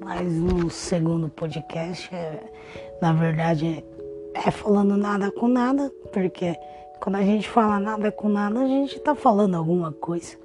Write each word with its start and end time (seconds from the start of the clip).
Mais 0.00 0.32
um 0.32 0.68
segundo 0.68 1.28
podcast. 1.28 2.10
Na 3.00 3.12
verdade, 3.12 3.84
é 4.34 4.50
falando 4.50 4.96
nada 4.96 5.30
com 5.30 5.46
nada, 5.46 5.88
porque 6.12 6.56
quando 7.00 7.16
a 7.16 7.22
gente 7.22 7.48
fala 7.48 7.78
nada 7.78 8.10
com 8.10 8.28
nada, 8.28 8.58
a 8.60 8.66
gente 8.66 8.98
tá 8.98 9.14
falando 9.14 9.54
alguma 9.54 9.92
coisa. 9.92 10.36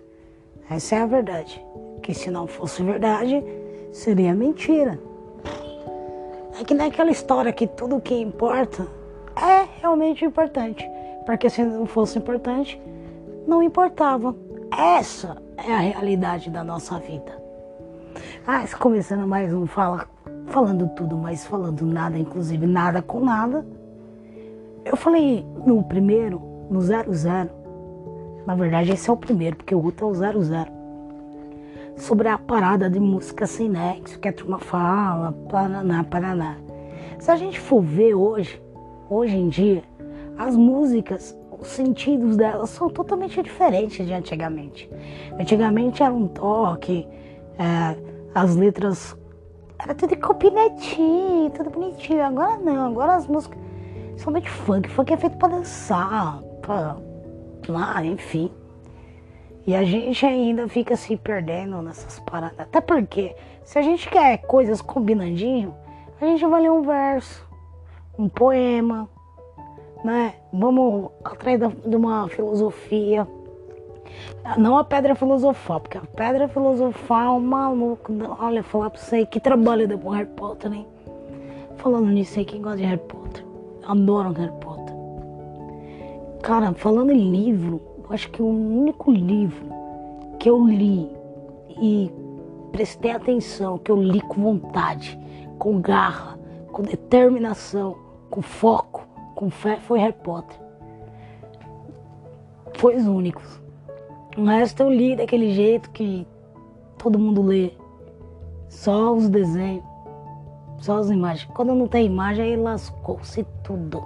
Essa 0.69 0.97
é 0.97 1.01
a 1.01 1.07
verdade. 1.07 1.65
Que 2.03 2.13
se 2.13 2.29
não 2.29 2.45
fosse 2.45 2.83
verdade, 2.83 3.43
seria 3.91 4.35
mentira. 4.35 4.99
É 6.59 6.63
que 6.63 6.75
naquela 6.75 7.09
história 7.09 7.51
que 7.51 7.65
tudo 7.65 7.99
que 7.99 8.13
importa 8.13 8.87
é 9.35 9.67
realmente 9.81 10.23
importante. 10.23 10.87
Porque 11.25 11.49
se 11.49 11.63
não 11.63 11.87
fosse 11.87 12.19
importante, 12.19 12.79
não 13.47 13.63
importava. 13.63 14.35
Essa 14.71 15.41
é 15.57 15.73
a 15.73 15.79
realidade 15.79 16.51
da 16.51 16.63
nossa 16.63 16.99
vida. 16.99 17.38
Ah, 18.51 18.65
começando 18.79 19.27
mais 19.27 19.53
um 19.53 19.67
fala, 19.67 20.07
falando 20.47 20.87
tudo, 20.95 21.15
mas 21.15 21.45
falando 21.45 21.85
nada, 21.85 22.17
inclusive 22.17 22.65
nada 22.65 22.99
com 22.99 23.19
nada. 23.19 23.63
Eu 24.83 24.97
falei 24.97 25.45
no 25.67 25.83
primeiro, 25.83 26.41
no 26.67 26.81
00. 26.81 27.07
Na 28.47 28.55
verdade, 28.55 28.91
esse 28.91 29.07
é 29.07 29.13
o 29.13 29.15
primeiro, 29.15 29.55
porque 29.55 29.75
o 29.75 29.83
outro 29.83 30.07
é 30.07 30.09
o 30.09 30.41
00. 30.41 30.65
Sobre 31.95 32.27
a 32.27 32.39
parada 32.39 32.89
de 32.89 32.99
música 32.99 33.45
sem 33.45 33.69
nexo, 33.69 34.19
que 34.19 34.27
a 34.27 34.33
turma 34.33 34.57
fala, 34.57 35.31
Paraná, 35.47 36.03
Paraná. 36.03 36.57
Se 37.19 37.29
a 37.29 37.35
gente 37.35 37.59
for 37.59 37.83
ver 37.83 38.15
hoje, 38.15 38.59
hoje 39.11 39.37
em 39.37 39.47
dia, 39.47 39.83
as 40.39 40.55
músicas, 40.55 41.37
os 41.51 41.67
sentidos 41.67 42.35
delas 42.35 42.71
são 42.71 42.89
totalmente 42.89 43.43
diferentes 43.43 44.07
de 44.07 44.11
antigamente. 44.11 44.89
Antigamente 45.39 46.01
era 46.01 46.11
um 46.11 46.27
toque, 46.27 47.07
é, 47.59 48.09
as 48.33 48.55
letras 48.55 49.17
era 49.79 49.95
tudo 49.95 50.17
copinetinho, 50.17 51.49
tudo 51.51 51.69
bonitinho. 51.69 52.23
Agora 52.23 52.57
não, 52.57 52.87
agora 52.87 53.15
as 53.15 53.27
músicas 53.27 53.57
são 54.17 54.33
de 54.33 54.49
funk. 54.49 54.89
Funk 54.89 55.13
é 55.13 55.17
feito 55.17 55.37
pra 55.37 55.47
dançar, 55.47 56.41
pra 56.61 56.97
lá, 57.67 58.03
enfim. 58.03 58.51
E 59.65 59.75
a 59.75 59.83
gente 59.83 60.25
ainda 60.25 60.67
fica 60.67 60.95
se 60.95 61.15
perdendo 61.15 61.81
nessas 61.81 62.19
paradas. 62.19 62.59
Até 62.59 62.81
porque, 62.81 63.35
se 63.63 63.79
a 63.79 63.81
gente 63.81 64.09
quer 64.09 64.39
coisas 64.39 64.81
combinandinho, 64.81 65.73
a 66.19 66.25
gente 66.25 66.45
vai 66.45 66.61
ler 66.61 66.71
um 66.71 66.81
verso, 66.81 67.47
um 68.17 68.27
poema, 68.27 69.07
né? 70.03 70.33
Vamos 70.51 71.11
atrás 71.23 71.59
de 71.85 71.95
uma 71.95 72.27
filosofia. 72.27 73.25
Não 74.57 74.77
a 74.77 74.83
pedra 74.83 75.15
filosofal, 75.15 75.79
porque 75.79 75.97
a 75.97 76.01
pedra 76.01 76.47
filosofal, 76.47 77.37
um 77.37 77.41
maluco, 77.41 78.11
olha, 78.39 78.63
falar 78.63 78.89
pra 78.89 78.99
você 78.99 79.25
que 79.25 79.39
trabalha 79.39 79.87
depois 79.87 80.17
Harry 80.17 80.29
Potter, 80.29 80.73
hein? 80.73 80.87
Falando 81.77 82.07
nisso 82.07 82.39
aí, 82.39 82.45
quem 82.45 82.61
gosta 82.61 82.77
de 82.77 82.83
Harry 82.83 83.01
Potter? 83.01 83.45
Adoram 83.87 84.33
Harry 84.33 84.51
Potter. 84.59 84.95
Cara, 86.41 86.73
falando 86.73 87.11
em 87.11 87.31
livro, 87.31 87.81
eu 88.03 88.13
acho 88.13 88.29
que 88.31 88.41
o 88.41 88.47
único 88.47 89.11
livro 89.11 89.67
que 90.39 90.49
eu 90.49 90.65
li 90.65 91.09
e 91.81 92.11
prestei 92.71 93.11
atenção, 93.11 93.77
que 93.77 93.91
eu 93.91 94.01
li 94.01 94.21
com 94.21 94.41
vontade, 94.41 95.19
com 95.57 95.79
garra, 95.79 96.39
com 96.71 96.81
determinação, 96.81 97.95
com 98.29 98.41
foco, 98.41 99.07
com 99.35 99.49
fé, 99.49 99.77
foi 99.77 99.99
Harry 99.99 100.15
Potter. 100.23 100.59
Foi 102.77 102.95
os 102.95 103.05
únicos. 103.05 103.61
O 104.39 104.45
resto 104.45 104.83
eu 104.83 104.89
li 104.89 105.17
daquele 105.17 105.51
jeito 105.53 105.89
que 105.89 106.25
todo 106.97 107.19
mundo 107.19 107.41
lê. 107.41 107.71
Só 108.69 109.13
os 109.13 109.27
desenhos, 109.27 109.83
só 110.77 110.99
as 110.99 111.09
imagens. 111.09 111.51
Quando 111.53 111.75
não 111.75 111.89
tem 111.89 112.05
imagem, 112.05 112.45
aí 112.45 112.55
lascou-se 112.55 113.45
tudo. 113.61 114.01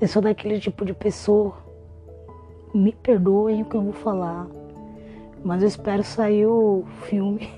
Eu 0.00 0.06
sou 0.06 0.22
daquele 0.22 0.60
tipo 0.60 0.84
de 0.84 0.94
pessoa. 0.94 1.52
Me 2.72 2.92
perdoem 2.92 3.62
o 3.62 3.64
que 3.64 3.74
eu 3.74 3.82
vou 3.82 3.92
falar. 3.92 4.46
Mas 5.42 5.62
eu 5.62 5.68
espero 5.68 6.04
sair 6.04 6.46
o 6.46 6.84
filme. 7.08 7.50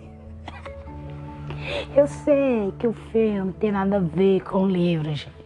eu 1.94 2.06
sei 2.06 2.72
que 2.78 2.86
o 2.86 2.94
filme 2.94 3.52
tem 3.52 3.70
nada 3.70 3.96
a 3.96 4.00
ver 4.00 4.42
com 4.44 4.62
o 4.62 4.66
livro, 4.66 5.10
gente. 5.14 5.44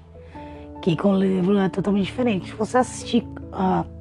Que 0.80 0.96
com 0.96 1.16
livro 1.16 1.58
é 1.58 1.68
totalmente 1.68 2.04
diferente. 2.04 2.50
Se 2.50 2.54
você 2.54 2.78
assistir. 2.78 3.24
Uh, 3.48 3.97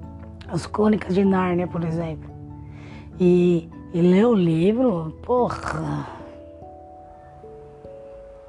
as 0.47 0.65
Crônicas 0.65 1.13
de 1.13 1.23
Nárnia, 1.23 1.67
por 1.67 1.83
exemplo. 1.83 2.29
E, 3.19 3.69
e 3.93 4.01
ler 4.01 4.25
o 4.25 4.33
livro, 4.33 5.15
porra, 5.23 6.07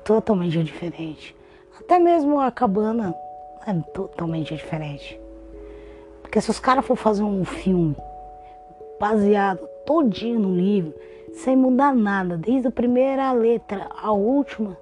totalmente 0.05 0.63
diferente. 0.63 1.35
Até 1.79 1.99
mesmo 1.99 2.41
a 2.41 2.51
cabana 2.51 3.15
é 3.67 3.75
totalmente 3.93 4.55
diferente. 4.55 5.21
Porque 6.23 6.41
se 6.41 6.51
os 6.51 6.61
caras 6.61 6.85
for 6.85 6.97
fazer 6.97 7.23
um 7.23 7.45
filme 7.45 7.97
baseado 9.01 9.67
todinho 9.87 10.41
no 10.41 10.55
livro, 10.55 10.95
sem 11.33 11.57
mudar 11.57 11.95
nada, 11.95 12.37
desde 12.37 12.69
a 12.69 12.71
primeira 12.71 13.33
letra 13.33 13.89
à 14.03 14.13
última, 14.13 14.77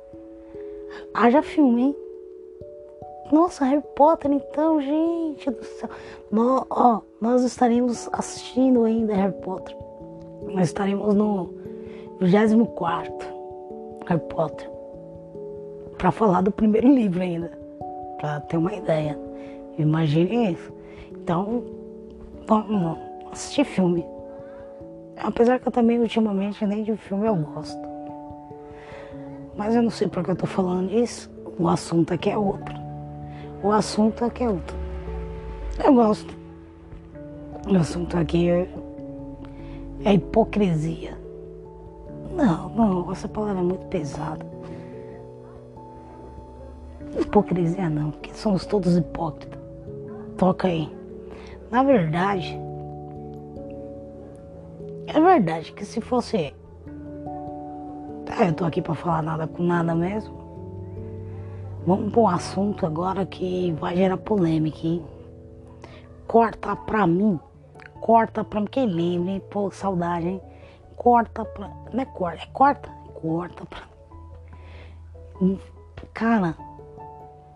haja 1.15 1.43
filme, 1.43 1.83
hein? 1.83 1.97
Nossa, 3.33 3.65
Harry 3.65 3.83
Potter, 3.97 4.31
então, 4.31 4.81
gente 4.81 5.51
do 5.51 5.65
céu. 5.65 5.89
Ó, 6.71 7.01
nós 7.21 7.43
estaremos 7.43 8.09
assistindo 8.13 8.85
ainda 8.85 9.15
Harry 9.15 9.35
Potter. 9.43 9.77
Nós 10.55 10.69
estaremos 10.69 11.15
no 11.15 11.53
24 12.21 13.13
Harry 14.07 14.21
Potter. 14.29 14.71
Para 15.99 16.13
falar 16.13 16.43
do 16.43 16.53
primeiro 16.53 16.89
livro 16.89 17.21
ainda. 17.21 17.51
Para 18.19 18.41
ter 18.41 18.57
uma 18.59 18.73
ideia. 18.73 19.19
Imagine 19.77 20.53
isso. 20.53 20.73
Então, 21.11 21.65
vamos 22.47 22.99
assistir 23.33 23.65
filme. 23.65 24.07
Apesar 25.17 25.59
que 25.59 25.67
eu 25.67 25.73
também 25.73 25.99
ultimamente 25.99 26.65
nem 26.65 26.85
de 26.85 26.97
filme 26.97 27.27
eu 27.27 27.35
gosto. 27.35 27.87
Mas 29.57 29.75
eu 29.75 29.83
não 29.83 29.91
sei 29.91 30.07
porque 30.07 30.31
eu 30.31 30.37
tô 30.37 30.47
falando 30.47 30.93
isso. 30.93 31.29
O 31.59 31.67
assunto 31.69 32.15
aqui 32.15 32.31
é 32.31 32.39
outro. 32.39 32.86
O 33.63 33.73
assunto 33.73 34.25
aqui 34.25 34.45
é 34.45 34.51
outro. 34.51 34.77
Eu 35.85 35.95
gosto. 35.95 36.35
O 37.69 37.77
assunto 37.77 38.17
aqui 38.17 38.49
é, 38.49 38.69
é 40.05 40.15
hipocrisia. 40.15 41.17
Não, 42.35 42.69
não, 42.71 43.13
essa 43.13 43.29
palavra 43.29 43.61
é 43.61 43.65
muito 43.65 43.87
pesada. 43.87 44.45
Hipocrisia 47.19 47.89
não, 47.89 48.11
porque 48.11 48.33
somos 48.35 48.67
todos 48.67 48.97
hipócritas. 48.97 49.59
Toca 50.37 50.69
aí. 50.69 50.95
Na 51.71 51.83
verdade, 51.83 52.59
é 55.07 55.21
verdade 55.21 55.73
que 55.73 55.85
se 55.85 56.01
fosse. 56.01 56.55
Ah, 58.39 58.45
eu 58.47 58.53
tô 58.53 58.65
aqui 58.65 58.83
pra 58.83 58.95
falar 58.95 59.23
nada 59.23 59.47
com 59.47 59.63
nada 59.63 59.95
mesmo. 59.95 60.46
Vamos 61.87 62.11
para 62.11 62.21
um 62.21 62.27
assunto 62.27 62.85
agora 62.85 63.25
que 63.25 63.71
vai 63.79 63.97
gerar 63.97 64.17
polêmica, 64.17 64.85
hein? 64.85 65.05
Corta 66.27 66.75
pra 66.75 67.07
mim. 67.07 67.39
Corta 68.01 68.43
pra 68.43 68.59
mim. 68.59 68.67
Quem 68.67 68.87
lembra, 68.87 69.31
hein? 69.31 69.43
Pô, 69.49 69.71
saudade, 69.71 70.27
hein? 70.27 70.43
Corta 70.97 71.45
pra. 71.45 71.71
Não 71.93 72.03
é 72.03 72.05
corta, 72.05 72.43
é 72.43 72.47
corta? 72.53 72.91
Corta 73.15 73.65
pra 73.67 73.83
mim. 75.41 75.61
Cara, 76.13 76.57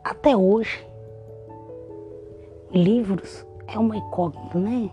até 0.04 0.36
hoje, 0.36 0.86
livros 2.70 3.44
é 3.66 3.76
uma 3.76 3.96
incógnita, 3.96 4.58
né? 4.60 4.92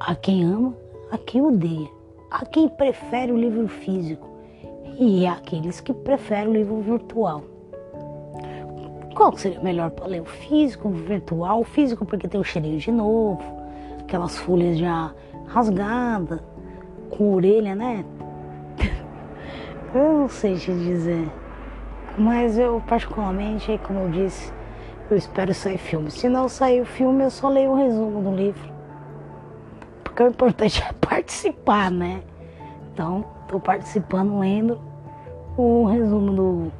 A 0.00 0.16
quem 0.16 0.42
ama, 0.42 0.74
a 1.12 1.18
quem 1.18 1.42
odeia. 1.42 1.88
A 2.28 2.44
quem 2.44 2.68
prefere 2.68 3.30
o 3.30 3.36
livro 3.36 3.68
físico. 3.68 4.28
E 4.98 5.28
aqueles 5.28 5.80
que 5.80 5.94
preferem 5.94 6.48
o 6.48 6.52
livro 6.52 6.80
virtual. 6.80 7.51
Qual 9.14 9.36
seria 9.36 9.60
melhor 9.60 9.90
para 9.90 10.06
ler? 10.06 10.20
O 10.20 10.24
físico, 10.24 10.88
o 10.88 10.92
virtual? 10.92 11.60
O 11.60 11.64
físico 11.64 12.04
porque 12.04 12.26
tem 12.26 12.40
o 12.40 12.44
cheirinho 12.44 12.78
de 12.78 12.90
novo, 12.90 13.42
aquelas 14.00 14.38
folhas 14.38 14.78
já 14.78 15.12
rasgadas, 15.46 16.40
com 17.10 17.34
orelha, 17.34 17.74
né? 17.74 18.04
eu 19.94 20.12
não 20.20 20.28
sei 20.28 20.56
te 20.56 20.72
dizer. 20.72 21.28
Mas 22.16 22.58
eu 22.58 22.82
particularmente, 22.86 23.78
como 23.86 24.00
eu 24.00 24.10
disse, 24.10 24.52
eu 25.10 25.16
espero 25.16 25.52
sair 25.52 25.78
filme. 25.78 26.10
Se 26.10 26.28
não 26.28 26.48
sair 26.48 26.80
o 26.80 26.86
filme, 26.86 27.24
eu 27.24 27.30
só 27.30 27.48
leio 27.48 27.72
o 27.72 27.74
resumo 27.74 28.22
do 28.22 28.34
livro. 28.34 28.72
Porque 30.02 30.22
o 30.22 30.28
importante 30.28 30.82
é 30.88 30.92
participar, 30.94 31.90
né? 31.90 32.22
Então, 32.92 33.24
estou 33.42 33.60
participando 33.60 34.38
lendo 34.38 34.80
o 35.56 35.84
resumo 35.84 36.32
do, 36.32 36.72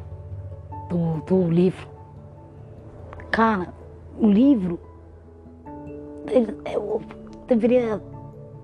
do, 0.88 1.23
do 1.26 1.50
livro. 1.50 1.91
Cara, 3.32 3.73
o 4.20 4.26
livro, 4.26 4.79
eu 6.70 7.00
deveria, 7.49 7.99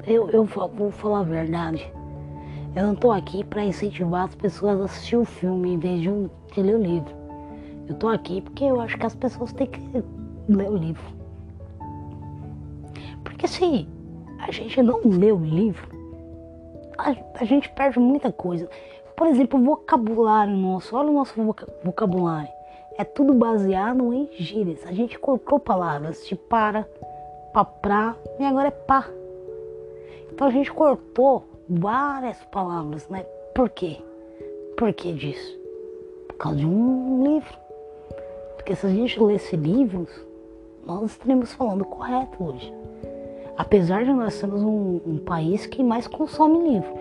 eu, 0.06 0.28
eu 0.28 0.44
vou 0.44 0.90
falar 0.90 1.20
a 1.20 1.22
verdade, 1.22 1.90
Eu 2.76 2.88
não 2.88 2.94
tô 2.94 3.10
aqui 3.10 3.42
para 3.42 3.64
incentivar 3.64 4.24
as 4.24 4.34
pessoas 4.34 4.78
a 4.78 4.84
assistir 4.84 5.16
o 5.16 5.24
filme 5.24 5.72
em 5.72 5.78
vez 5.78 6.02
de, 6.02 6.10
de 6.52 6.62
ler 6.62 6.76
o 6.76 6.82
livro. 6.82 7.14
Eu 7.88 7.94
tô 7.94 8.08
aqui 8.08 8.42
porque 8.42 8.62
eu 8.62 8.78
acho 8.78 8.98
que 8.98 9.06
as 9.06 9.14
pessoas 9.16 9.54
têm 9.54 9.68
que 9.68 9.80
ler 10.46 10.68
o 10.68 10.76
livro. 10.76 11.14
Porque 13.24 13.48
se 13.48 13.88
a 14.38 14.52
gente 14.52 14.82
não 14.82 15.00
lê 15.02 15.32
o 15.32 15.38
livro, 15.38 15.88
a, 16.98 17.14
a 17.40 17.44
gente 17.46 17.70
perde 17.70 17.98
muita 17.98 18.30
coisa. 18.30 18.68
Por 19.16 19.28
exemplo, 19.28 19.58
o 19.58 19.64
vocabulário 19.64 20.54
nosso, 20.54 20.94
olha 20.94 21.08
o 21.08 21.14
nosso 21.14 21.34
vocabulário. 21.82 22.57
É 22.98 23.04
tudo 23.04 23.32
baseado 23.32 24.12
em 24.12 24.28
gírias. 24.32 24.84
A 24.84 24.90
gente 24.90 25.16
cortou 25.20 25.60
palavras 25.60 26.26
de 26.26 26.34
para, 26.34 26.82
paprá 27.54 28.16
e 28.40 28.44
agora 28.44 28.68
é 28.68 28.72
pá. 28.72 29.08
Então 30.32 30.48
a 30.48 30.50
gente 30.50 30.72
cortou 30.72 31.44
várias 31.68 32.44
palavras, 32.46 33.08
né? 33.08 33.24
Por 33.54 33.70
quê? 33.70 33.98
Por 34.76 34.92
que 34.92 35.12
disso? 35.12 35.56
Por 36.26 36.36
causa 36.38 36.58
de 36.58 36.66
um 36.66 37.22
livro. 37.22 37.56
Porque 38.56 38.74
se 38.74 38.84
a 38.84 38.90
gente 38.90 39.22
lesse 39.22 39.54
livros, 39.54 40.10
nós 40.84 41.12
estaríamos 41.12 41.54
falando 41.54 41.84
correto 41.84 42.42
hoje. 42.42 42.74
Apesar 43.56 44.04
de 44.04 44.12
nós 44.12 44.34
sermos 44.34 44.60
um, 44.60 45.00
um 45.06 45.18
país 45.18 45.66
que 45.66 45.84
mais 45.84 46.08
consome 46.08 46.68
livro. 46.68 46.92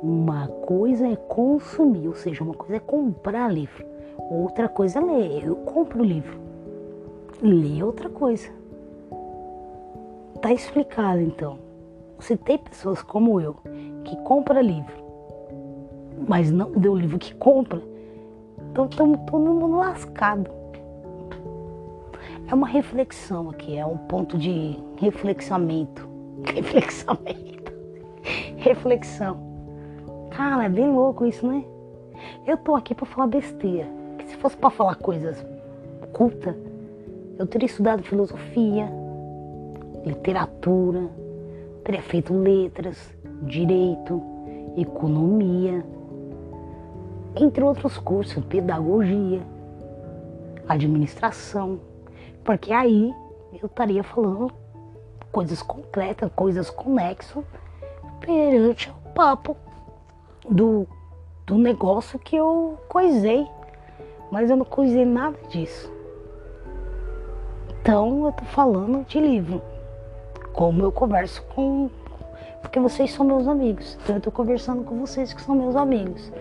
Uma 0.00 0.46
coisa 0.46 1.08
é 1.08 1.16
consumir, 1.16 2.06
ou 2.06 2.14
seja, 2.14 2.44
uma 2.44 2.54
coisa 2.54 2.76
é 2.76 2.80
comprar 2.80 3.52
livro, 3.52 3.84
outra 4.28 4.68
coisa 4.68 4.98
é 4.98 5.02
ler. 5.02 5.44
Eu 5.44 5.56
compro 5.56 6.02
livro, 6.02 6.38
ler 7.42 7.80
é 7.80 7.84
outra 7.84 8.08
coisa. 8.08 8.48
Tá 10.40 10.52
explicado 10.52 11.20
então. 11.20 11.58
Se 12.18 12.36
tem 12.36 12.58
pessoas 12.58 13.02
como 13.02 13.40
eu 13.40 13.56
que 14.04 14.16
compra 14.24 14.60
livro, 14.60 14.94
mas 16.28 16.50
não 16.50 16.70
deu 16.72 16.92
o 16.92 16.96
livro 16.96 17.18
que 17.18 17.34
compra, 17.34 17.82
então 18.70 18.86
estamos 18.86 19.18
todo 19.30 19.44
mundo 19.44 19.76
lascado. 19.76 20.50
É 22.46 22.54
uma 22.54 22.66
reflexão 22.66 23.50
aqui, 23.50 23.76
é 23.76 23.86
um 23.86 23.96
ponto 23.96 24.36
de 24.36 24.78
reflexamento. 24.96 26.08
Reflexamento. 26.54 27.72
Reflexão. 28.56 29.38
Cara, 30.30 30.64
é 30.64 30.68
bem 30.68 30.90
louco 30.90 31.26
isso, 31.26 31.46
né? 31.46 31.64
Eu 32.46 32.56
tô 32.56 32.74
aqui 32.74 32.94
para 32.94 33.06
falar 33.06 33.26
besteira. 33.26 33.99
Se 34.26 34.36
fosse 34.36 34.56
para 34.56 34.70
falar 34.70 34.94
coisas 34.96 35.44
cultas, 36.12 36.54
eu 37.38 37.46
teria 37.46 37.66
estudado 37.66 38.02
filosofia, 38.02 38.88
literatura, 40.04 41.08
teria 41.84 42.02
feito 42.02 42.34
letras, 42.34 43.12
direito, 43.42 44.22
economia, 44.76 45.84
entre 47.36 47.62
outros 47.62 47.96
cursos, 47.98 48.44
pedagogia, 48.44 49.42
administração, 50.68 51.80
porque 52.44 52.72
aí 52.72 53.12
eu 53.60 53.66
estaria 53.66 54.02
falando 54.02 54.52
coisas 55.32 55.62
concretas, 55.62 56.30
coisas 56.34 56.70
conexas 56.70 57.44
perante 58.20 58.90
o 58.90 59.10
papo 59.12 59.56
do, 60.48 60.86
do 61.46 61.56
negócio 61.56 62.18
que 62.18 62.36
eu 62.36 62.78
coisei. 62.88 63.46
Mas 64.30 64.50
eu 64.50 64.56
não 64.56 64.64
coisei 64.64 65.04
nada 65.04 65.36
disso. 65.48 65.92
Então 67.80 68.26
eu 68.26 68.32
tô 68.32 68.44
falando 68.44 69.04
de 69.06 69.20
livro. 69.20 69.60
Como 70.52 70.82
eu 70.82 70.92
converso 70.92 71.42
com. 71.54 71.90
Porque 72.60 72.78
vocês 72.78 73.12
são 73.12 73.24
meus 73.24 73.48
amigos. 73.48 73.98
Então 74.02 74.16
eu 74.16 74.20
tô 74.20 74.30
conversando 74.30 74.84
com 74.84 74.98
vocês 74.98 75.32
que 75.32 75.40
são 75.40 75.54
meus 75.54 75.74
amigos. 75.76 76.32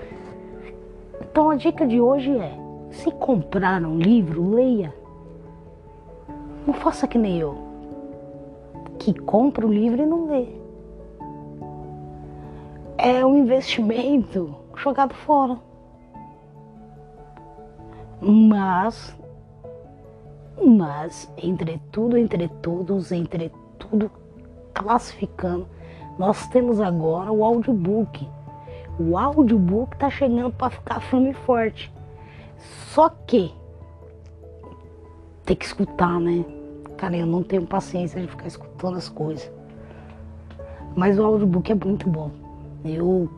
Então 1.21 1.49
a 1.49 1.55
dica 1.55 1.87
de 1.87 1.99
hoje 1.99 2.37
é: 2.37 2.53
se 2.91 3.11
comprar 3.11 3.81
um 3.83 3.97
livro, 3.97 4.51
leia. 4.51 4.93
Não 6.67 6.73
faça 6.73 7.07
que 7.07 7.17
nem 7.17 7.39
eu, 7.39 7.57
que 8.99 9.13
compra 9.13 9.65
o 9.65 9.71
livro 9.71 10.01
e 10.01 10.05
não 10.05 10.27
lê 10.27 10.59
é 12.99 13.25
um 13.25 13.37
investimento 13.37 14.53
jogado 14.75 15.13
fora. 15.13 15.57
Mas, 18.21 19.17
mas, 20.61 21.31
entre 21.37 21.81
tudo, 21.91 22.17
entre 22.17 22.47
todos, 22.61 23.11
entre 23.11 23.51
tudo 23.77 24.11
classificando, 24.73 25.67
nós 26.17 26.47
temos 26.47 26.81
agora 26.81 27.31
o 27.31 27.43
audiobook. 27.43 28.27
O 28.99 29.17
audiobook 29.17 29.97
tá 29.97 30.09
chegando 30.09 30.51
para 30.51 30.69
ficar 30.69 30.99
firme 30.99 31.31
e 31.31 31.33
forte. 31.33 31.91
Só 32.57 33.09
que 33.09 33.53
tem 35.45 35.55
que 35.55 35.65
escutar, 35.65 36.19
né? 36.19 36.43
Cara, 36.97 37.15
eu 37.15 37.25
não 37.25 37.41
tenho 37.41 37.65
paciência 37.65 38.21
de 38.21 38.27
ficar 38.27 38.47
escutando 38.47 38.97
as 38.97 39.07
coisas. 39.07 39.49
Mas 40.95 41.17
o 41.17 41.23
audiobook 41.23 41.71
é 41.71 41.75
muito 41.75 42.09
bom. 42.09 42.31
Eu, 42.83 43.29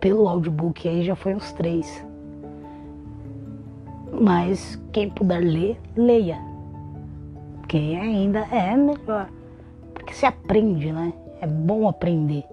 pelo 0.00 0.28
audiobook 0.28 0.88
aí, 0.88 1.04
já 1.04 1.14
foi 1.14 1.34
uns 1.34 1.52
três. 1.52 2.05
Mas 4.18 4.78
quem 4.92 5.10
puder 5.10 5.40
ler, 5.40 5.80
leia. 5.96 6.38
Quem 7.68 7.98
ainda 7.98 8.40
é 8.50 8.76
melhor. 8.76 9.28
Porque 9.94 10.14
se 10.14 10.24
aprende, 10.24 10.92
né? 10.92 11.12
É 11.40 11.46
bom 11.46 11.88
aprender. 11.88 12.44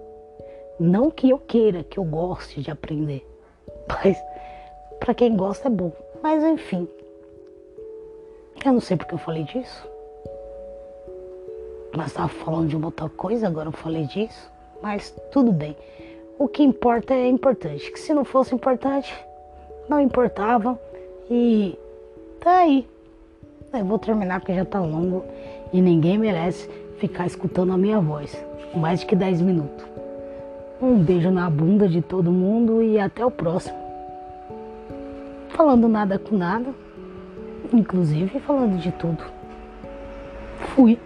Não 0.78 1.10
que 1.10 1.30
eu 1.30 1.38
queira, 1.38 1.84
que 1.84 1.98
eu 1.98 2.04
goste 2.04 2.60
de 2.60 2.70
aprender. 2.70 3.26
Mas 3.88 4.18
para 5.00 5.14
quem 5.14 5.36
gosta 5.36 5.68
é 5.68 5.70
bom. 5.70 5.92
Mas 6.22 6.42
enfim. 6.42 6.88
Eu 8.64 8.72
não 8.72 8.80
sei 8.80 8.96
porque 8.96 9.14
eu 9.14 9.18
falei 9.18 9.44
disso. 9.44 9.88
Nós 11.96 12.06
estava 12.08 12.28
falando 12.28 12.68
de 12.68 12.76
uma 12.76 12.86
outra 12.86 13.08
coisa, 13.08 13.46
agora 13.46 13.68
eu 13.68 13.72
falei 13.72 14.04
disso 14.06 14.54
mas 14.84 15.14
tudo 15.30 15.50
bem. 15.50 15.74
O 16.38 16.46
que 16.46 16.62
importa 16.62 17.14
é 17.14 17.26
importante. 17.26 17.90
Que 17.90 17.98
se 17.98 18.12
não 18.12 18.22
fosse 18.22 18.54
importante, 18.54 19.14
não 19.88 19.98
importava. 19.98 20.78
E 21.30 21.78
tá 22.40 22.58
aí. 22.58 22.86
Eu 23.72 23.84
vou 23.84 23.98
terminar 23.98 24.40
porque 24.40 24.54
já 24.54 24.64
tá 24.64 24.80
longo 24.80 25.24
e 25.72 25.80
ninguém 25.80 26.18
merece 26.18 26.68
ficar 26.98 27.26
escutando 27.26 27.72
a 27.72 27.78
minha 27.78 28.00
voz. 28.00 28.36
Mais 28.74 29.00
de 29.00 29.06
que 29.06 29.16
10 29.16 29.40
minutos. 29.40 29.84
Um 30.80 30.98
beijo 30.98 31.30
na 31.30 31.48
bunda 31.48 31.88
de 31.88 32.02
todo 32.02 32.30
mundo 32.30 32.82
e 32.82 32.98
até 32.98 33.24
o 33.24 33.30
próximo. 33.30 33.76
Falando 35.48 35.88
nada 35.88 36.18
com 36.18 36.36
nada, 36.36 36.74
inclusive 37.72 38.40
falando 38.40 38.78
de 38.78 38.92
tudo. 38.92 39.24
Fui. 40.74 40.98